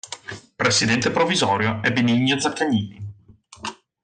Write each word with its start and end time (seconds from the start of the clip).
Presidente 0.55 1.11
Provvisorio 1.11 1.79
è 1.83 1.91
Benigno 1.93 2.39
Zaccagnini. 2.39 3.13